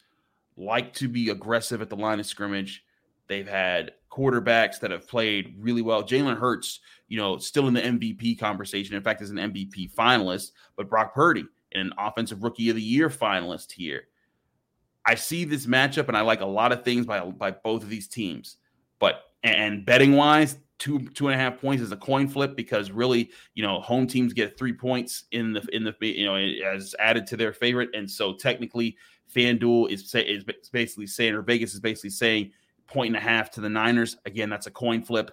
[0.56, 2.84] like to be aggressive at the line of scrimmage.
[3.28, 6.04] They've had quarterbacks that have played really well.
[6.04, 8.96] Jalen Hurts, you know, still in the MVP conversation.
[8.96, 13.10] In fact, is an MVP finalist, but Brock Purdy, an offensive rookie of the year
[13.10, 14.08] finalist here.
[15.06, 17.90] I see this matchup and I like a lot of things by by both of
[17.90, 18.58] these teams.
[19.00, 22.92] But and betting wise, two two and a half points is a coin flip because
[22.92, 26.96] really, you know, home teams get three points in the in the you know as
[27.00, 28.98] added to their favorite, and so technically,
[29.34, 32.52] FanDuel is is basically saying or Vegas is basically saying
[32.88, 34.18] point and a half to the Niners.
[34.26, 35.32] Again, that's a coin flip.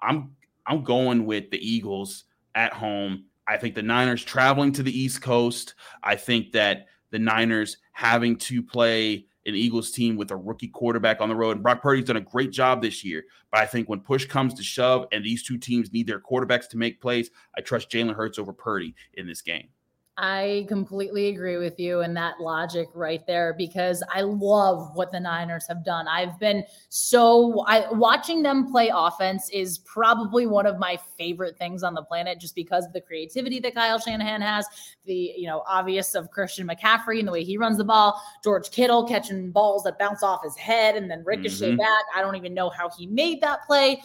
[0.00, 0.34] I'm
[0.66, 3.24] I'm going with the Eagles at home.
[3.48, 5.74] I think the Niners traveling to the East Coast.
[6.02, 11.20] I think that the Niners having to play an Eagles team with a rookie quarterback
[11.20, 11.56] on the road.
[11.56, 13.24] And Brock Purdy's done a great job this year.
[13.50, 16.68] But I think when push comes to shove and these two teams need their quarterbacks
[16.68, 19.68] to make plays, I trust Jalen Hurts over Purdy in this game.
[20.16, 25.20] I completely agree with you in that logic right there because I love what the
[25.20, 26.08] Niners have done.
[26.08, 31.82] I've been so I watching them play offense is probably one of my favorite things
[31.82, 34.66] on the planet just because of the creativity that Kyle Shanahan has,
[35.06, 38.70] the you know obvious of Christian McCaffrey and the way he runs the ball, George
[38.70, 41.76] Kittle catching balls that bounce off his head and then ricochet mm-hmm.
[41.78, 42.04] back.
[42.14, 44.02] I don't even know how he made that play.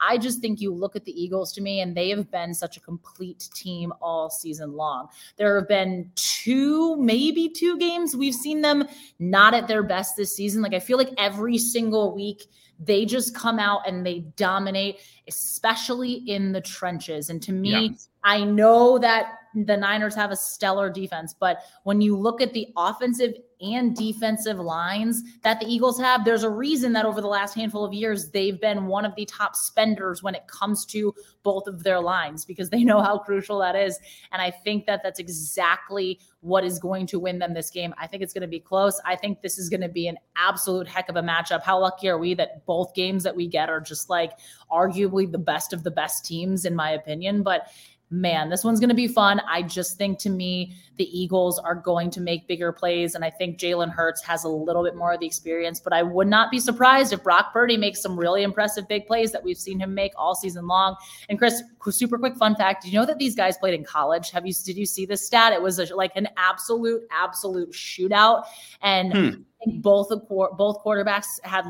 [0.00, 2.76] I just think you look at the Eagles to me, and they have been such
[2.76, 5.08] a complete team all season long.
[5.36, 8.84] There have been two, maybe two games we've seen them
[9.18, 10.62] not at their best this season.
[10.62, 12.46] Like I feel like every single week
[12.80, 17.28] they just come out and they dominate, especially in the trenches.
[17.28, 17.96] And to me, yeah.
[18.22, 22.68] I know that the Niners have a stellar defense, but when you look at the
[22.76, 27.54] offensive and defensive lines that the Eagles have, there's a reason that over the last
[27.54, 31.66] handful of years, they've been one of the top spenders when it comes to both
[31.66, 33.98] of their lines because they know how crucial that is.
[34.30, 37.92] And I think that that's exactly what is going to win them this game.
[37.98, 39.00] I think it's going to be close.
[39.04, 41.62] I think this is going to be an absolute heck of a matchup.
[41.62, 44.32] How lucky are we that both games that we get are just like
[44.70, 47.42] arguably the best of the best teams, in my opinion?
[47.42, 47.68] But
[48.10, 49.40] man, this one's going to be fun.
[49.48, 53.14] I just think to me, the Eagles are going to make bigger plays.
[53.14, 56.02] And I think Jalen Hurts has a little bit more of the experience, but I
[56.02, 59.58] would not be surprised if Brock Purdy makes some really impressive big plays that we've
[59.58, 60.96] seen him make all season long.
[61.28, 64.30] And Chris, super quick fun fact did you know that these guys played in college?
[64.30, 65.52] Have you, did you see this stat?
[65.52, 68.44] It was a, like an absolute, absolute shootout.
[68.82, 69.42] And hmm.
[69.66, 71.64] Both, both quarterbacks had,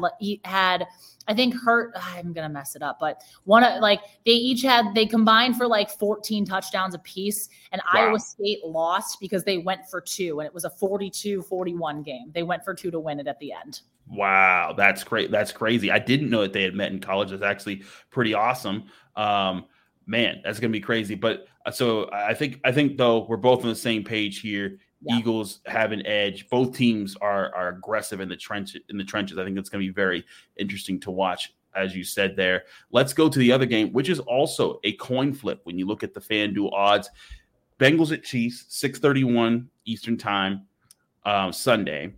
[0.44, 0.87] had,
[1.29, 1.92] I think hurt.
[1.96, 5.66] I'm gonna mess it up, but one of like they each had they combined for
[5.66, 8.09] like 14 touchdowns apiece, and wow.
[8.09, 12.31] Iowa State lost because they went for two, and it was a 42-41 game.
[12.33, 13.83] They went for two to win it at the end.
[14.11, 15.31] Wow, that's great.
[15.31, 15.90] That's crazy.
[15.90, 17.31] I didn't know that they had met in college.
[17.31, 18.85] That's actually pretty awesome.
[19.14, 19.66] Um,
[20.07, 21.14] man, that's gonna be crazy.
[21.14, 24.79] But uh, so I think I think though we're both on the same page here.
[25.01, 25.19] Yeah.
[25.19, 26.49] Eagles have an edge.
[26.49, 29.39] Both teams are are aggressive in the trench in the trenches.
[29.39, 30.25] I think it's going to be very
[30.57, 32.65] interesting to watch, as you said there.
[32.91, 36.03] Let's go to the other game, which is also a coin flip when you look
[36.03, 37.11] at the FanDuel odds.
[37.79, 40.67] Bengals at Chiefs, six thirty one Eastern time,
[41.25, 42.15] um, Sunday.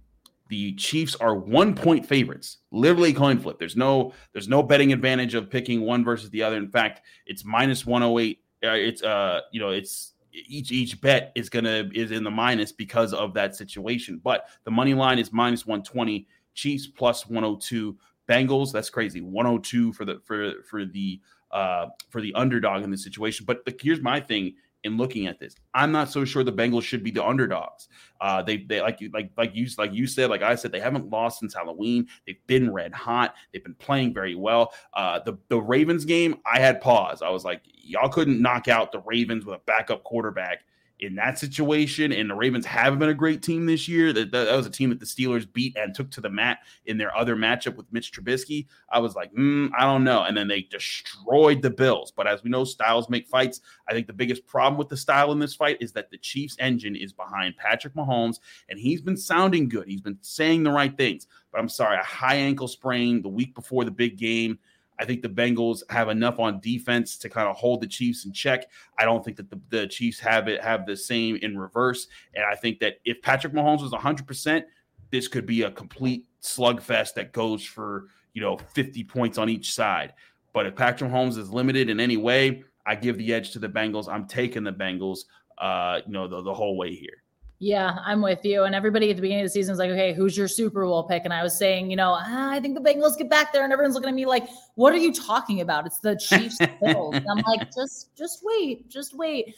[0.48, 3.58] The Chiefs are one point favorites, literally coin flip.
[3.58, 6.56] There's no there's no betting advantage of picking one versus the other.
[6.56, 8.38] In fact, it's minus one hundred oh eight.
[8.64, 12.72] Uh, it's uh you know it's each each bet is gonna is in the minus
[12.72, 14.20] because of that situation.
[14.22, 17.96] But the money line is minus 120, Chiefs plus 102,
[18.28, 19.20] Bengals, that's crazy.
[19.20, 23.44] 102 for the for for the uh for the underdog in this situation.
[23.46, 25.54] But, but here's my thing in looking at this.
[25.74, 27.88] I'm not so sure the Bengals should be the underdogs.
[28.20, 30.80] Uh, they they like you like like you like you said, like I said, they
[30.80, 32.08] haven't lost since Halloween.
[32.26, 33.34] They've been red hot.
[33.52, 34.72] They've been playing very well.
[34.94, 37.22] Uh, the the Ravens game, I had pause.
[37.22, 40.64] I was like, y'all couldn't knock out the Ravens with a backup quarterback
[41.00, 42.12] in that situation.
[42.12, 44.12] And the Ravens haven't been a great team this year.
[44.12, 46.98] That, that, was a team that the Steelers beat and took to the mat in
[46.98, 48.66] their other matchup with Mitch Trubisky.
[48.90, 50.22] I was like, mm, I don't know.
[50.22, 52.12] And then they destroyed the Bills.
[52.12, 53.60] But as we know, styles make fights.
[53.88, 56.56] I think the biggest problem with the style in this fight is that the Chiefs
[56.58, 59.88] engine is behind Patrick Mahomes, and he's been sounding good.
[59.88, 61.26] He's been saying the right things.
[61.52, 64.58] But I'm sorry, a high ankle sprain the week before the big game
[65.00, 68.32] I think the Bengals have enough on defense to kind of hold the Chiefs in
[68.32, 68.66] check.
[68.98, 72.06] I don't think that the, the Chiefs have it have the same in reverse.
[72.34, 74.62] And I think that if Patrick Mahomes was 100%,
[75.10, 79.72] this could be a complete slugfest that goes for, you know, 50 points on each
[79.72, 80.12] side.
[80.52, 83.68] But if Patrick Mahomes is limited in any way, I give the edge to the
[83.68, 84.06] Bengals.
[84.06, 85.20] I'm taking the Bengals,
[85.56, 87.19] uh, you know, the, the whole way here.
[87.62, 88.62] Yeah, I'm with you.
[88.62, 91.02] And everybody at the beginning of the season was like, okay, who's your Super Bowl
[91.04, 91.26] pick?
[91.26, 93.64] And I was saying, you know, ah, I think the Bengals get back there.
[93.64, 95.84] And everyone's looking at me like, what are you talking about?
[95.84, 97.16] It's the Chiefs Bills.
[97.16, 99.54] I'm like, just just wait, just wait.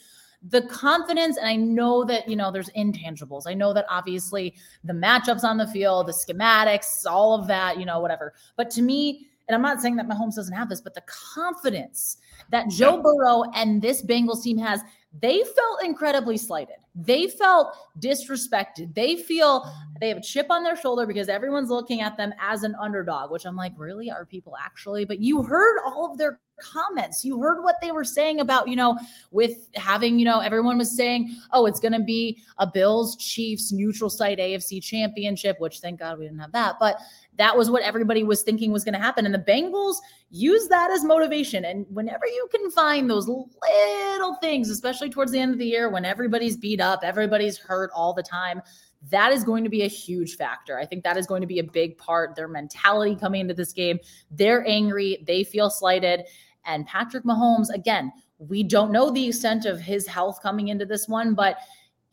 [0.49, 3.43] the confidence, and I know that, you know, there's intangibles.
[3.47, 7.85] I know that obviously the matchups on the field, the schematics, all of that, you
[7.85, 8.33] know, whatever.
[8.57, 12.17] But to me, and I'm not saying that Mahomes doesn't have this, but the confidence
[12.49, 14.81] that Joe Burrow and this Bengals team has,
[15.21, 16.75] they felt incredibly slighted.
[16.95, 18.93] They felt disrespected.
[18.93, 22.63] They feel they have a chip on their shoulder because everyone's looking at them as
[22.63, 24.11] an underdog, which I'm like, really?
[24.11, 25.03] Are people actually?
[25.05, 27.25] But you heard all of their comments.
[27.25, 28.97] You heard what they were saying about, you know,
[29.31, 33.71] with having, you know, everyone was saying, oh, it's going to be a Bills Chiefs
[33.71, 36.75] neutral site AFC championship, which thank God we didn't have that.
[36.79, 36.97] But
[37.37, 39.25] that was what everybody was thinking was going to happen.
[39.25, 39.95] And the Bengals
[40.29, 41.65] use that as motivation.
[41.65, 45.89] And whenever you can find those little things, especially towards the end of the year
[45.89, 48.61] when everybody's beat up, everybody's hurt all the time,
[49.09, 50.77] that is going to be a huge factor.
[50.77, 52.35] I think that is going to be a big part.
[52.35, 53.99] Their mentality coming into this game,
[54.31, 56.25] they're angry, they feel slighted.
[56.65, 61.07] And Patrick Mahomes, again, we don't know the extent of his health coming into this
[61.07, 61.57] one, but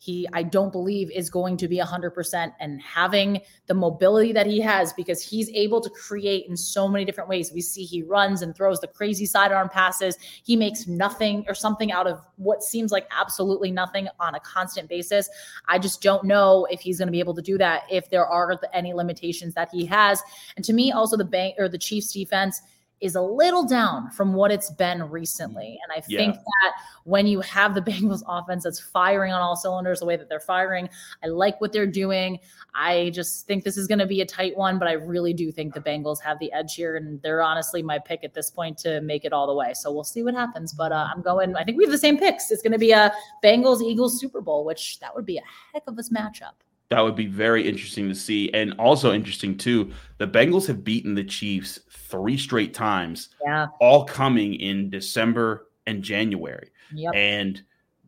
[0.01, 4.59] he i don't believe is going to be 100% and having the mobility that he
[4.59, 7.51] has because he's able to create in so many different ways.
[7.53, 10.17] We see he runs and throws the crazy sidearm passes.
[10.43, 14.89] He makes nothing or something out of what seems like absolutely nothing on a constant
[14.89, 15.29] basis.
[15.67, 18.25] I just don't know if he's going to be able to do that if there
[18.25, 20.21] are any limitations that he has.
[20.55, 22.61] And to me also the bank or the chiefs defense
[23.01, 25.79] is a little down from what it's been recently.
[25.83, 26.19] And I yeah.
[26.19, 26.73] think that
[27.03, 30.39] when you have the Bengals offense that's firing on all cylinders the way that they're
[30.39, 30.87] firing,
[31.23, 32.39] I like what they're doing.
[32.75, 35.51] I just think this is going to be a tight one, but I really do
[35.51, 36.95] think the Bengals have the edge here.
[36.95, 39.73] And they're honestly my pick at this point to make it all the way.
[39.73, 40.73] So we'll see what happens.
[40.73, 42.51] But uh, I'm going, I think we have the same picks.
[42.51, 43.11] It's going to be a
[43.43, 45.43] Bengals Eagles Super Bowl, which that would be a
[45.73, 46.53] heck of a matchup.
[46.91, 48.51] That would be very interesting to see.
[48.53, 53.67] And also interesting, too, the Bengals have beaten the Chiefs three straight times, yeah.
[53.79, 56.69] all coming in December and January.
[56.93, 57.13] Yep.
[57.15, 57.63] And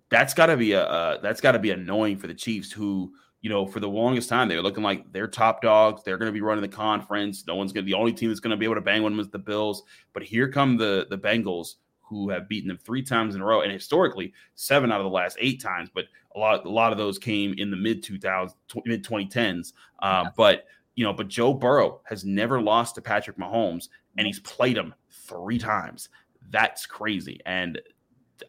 [0.10, 3.14] that's got to be a uh, that's got to be annoying for the Chiefs, who
[3.40, 6.04] you know for the longest time they were looking like they're top dogs.
[6.04, 7.48] They're going to be running the conference.
[7.48, 7.90] No one's going to.
[7.90, 9.84] The only team that's going to be able to bang one is the Bills.
[10.12, 13.62] But here come the the Bengals, who have beaten them three times in a row,
[13.62, 15.90] and historically seven out of the last eight times.
[15.94, 16.06] But
[16.36, 18.54] a lot, a lot of those came in the mid 2000s,
[18.86, 19.74] mid 2010s.
[20.00, 20.66] Uh, But
[20.96, 24.94] you know, but Joe Burrow has never lost to Patrick Mahomes, and he's played him
[25.12, 26.10] three times.
[26.52, 27.82] That's crazy, and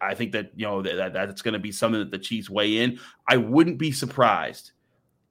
[0.01, 2.78] I think that you know that that's going to be something that the Chiefs weigh
[2.78, 2.99] in.
[3.28, 4.72] I wouldn't be surprised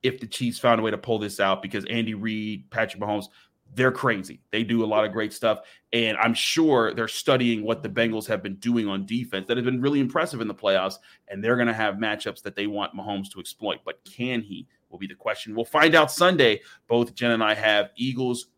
[0.01, 3.27] if the Chiefs found a way to pull this out because Andy Reid, Patrick Mahomes,
[3.76, 4.41] they're crazy.
[4.51, 5.59] They do a lot of great stuff.
[5.91, 9.65] And I'm sure they're studying what the Bengals have been doing on defense that has
[9.65, 10.95] been really impressive in the playoffs.
[11.28, 13.80] And they're going to have matchups that they want Mahomes to exploit.
[13.86, 14.67] But can he?
[14.89, 15.55] Will be the question.
[15.55, 16.61] We'll find out Sunday.
[16.88, 18.49] Both Jen and I have Eagles,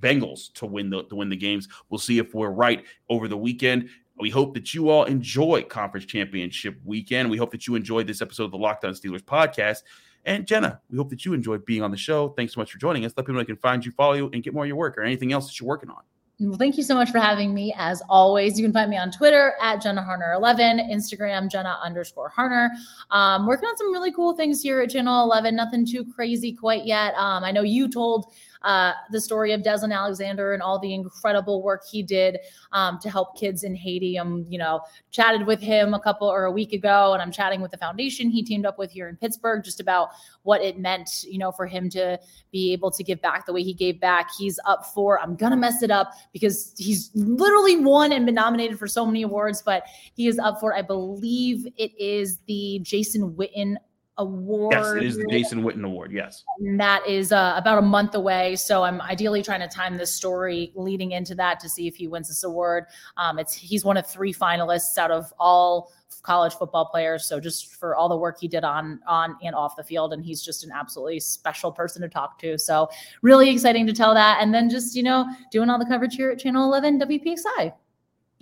[0.00, 1.66] Bengals to win the to win the games.
[1.88, 3.88] We'll see if we're right over the weekend.
[4.16, 7.28] We hope that you all enjoy conference championship weekend.
[7.28, 9.82] We hope that you enjoyed this episode of the Locked On Steelers podcast.
[10.24, 12.30] And Jenna, we hope that you enjoyed being on the show.
[12.30, 13.12] Thanks so much for joining us.
[13.16, 14.98] Let people know they can find you, follow you, and get more of your work
[14.98, 16.02] or anything else that you're working on.
[16.42, 17.74] Well, thank you so much for having me.
[17.76, 22.32] As always, you can find me on Twitter at Jenna Harner 11, Instagram Jenna underscore
[22.34, 22.70] Harner.
[23.10, 25.54] Um, working on some really cool things here at Channel 11.
[25.54, 27.12] Nothing too crazy quite yet.
[27.16, 28.32] Um, I know you told
[28.62, 32.38] uh, the story of Deslin Alexandre and all the incredible work he did
[32.72, 34.16] um, to help kids in Haiti.
[34.16, 34.80] I'm, you know,
[35.10, 38.30] chatted with him a couple or a week ago, and I'm chatting with the foundation
[38.30, 40.10] he teamed up with here in Pittsburgh just about
[40.42, 42.18] what it meant, you know, for him to
[42.52, 44.30] be able to give back the way he gave back.
[44.38, 48.34] He's up for, I'm going to mess it up because he's literally won and been
[48.34, 49.84] nominated for so many awards, but
[50.14, 53.76] he is up for, I believe it is the Jason Witten
[54.20, 54.74] award.
[54.74, 56.12] Yes, it is the Jason Witten Award.
[56.12, 56.44] Yes.
[56.60, 58.54] And that is uh, about a month away.
[58.56, 62.06] So I'm ideally trying to time this story leading into that to see if he
[62.06, 62.84] wins this award.
[63.16, 65.92] Um, it's he's one of three finalists out of all
[66.22, 67.24] college football players.
[67.24, 70.24] So just for all the work he did on on and off the field, and
[70.24, 72.58] he's just an absolutely special person to talk to.
[72.58, 72.88] So
[73.22, 76.30] really exciting to tell that, and then just you know doing all the coverage here
[76.30, 77.72] at Channel 11 WPXI.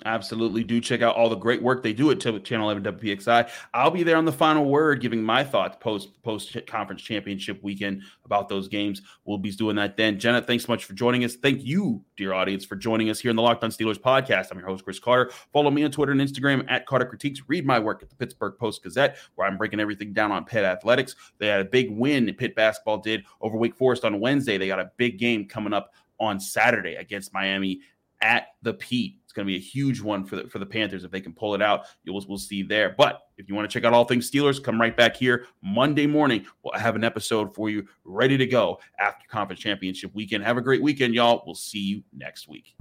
[0.05, 0.63] Absolutely.
[0.63, 3.51] Do check out all the great work they do at Channel 11 WPXI.
[3.75, 8.03] I'll be there on the final word, giving my thoughts post post conference championship weekend
[8.25, 9.03] about those games.
[9.25, 10.21] We'll be doing that then.
[10.21, 11.35] Jenna, thanks so much for joining us.
[11.35, 14.53] Thank you, dear audience, for joining us here in the Locked On Steelers podcast.
[14.53, 15.33] I'm your host, Chris Carter.
[15.53, 17.43] Follow me on Twitter and Instagram at Carter Critiques.
[17.49, 20.65] Read my work at the Pittsburgh Post Gazette, where I'm breaking everything down on Pitt
[20.65, 21.17] athletics.
[21.39, 24.59] They had a big win, Pitt basketball did over Wake Forest on Wednesday.
[24.59, 27.81] They got a big game coming up on Saturday against Miami
[28.21, 31.05] at the Pete It's going to be a huge one for the for the Panthers
[31.05, 31.87] if they can pull it out.
[32.05, 32.95] You'll we'll see there.
[32.97, 36.07] But if you want to check out all things Steelers, come right back here Monday
[36.07, 36.45] morning.
[36.63, 40.45] We'll have an episode for you ready to go after conference championship weekend.
[40.45, 41.43] Have a great weekend, y'all.
[41.47, 42.77] We'll see you next week.